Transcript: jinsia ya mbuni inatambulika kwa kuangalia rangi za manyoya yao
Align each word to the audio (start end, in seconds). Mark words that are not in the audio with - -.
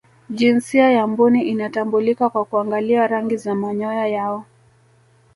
jinsia 0.29 0.91
ya 0.91 1.07
mbuni 1.07 1.43
inatambulika 1.43 2.29
kwa 2.29 2.45
kuangalia 2.45 3.07
rangi 3.07 3.37
za 3.37 3.55
manyoya 3.55 4.07
yao 4.07 4.45